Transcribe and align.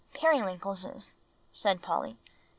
"Periwinkleses," 0.15 1.15
said 1.51 1.83
Polly. 1.83 2.17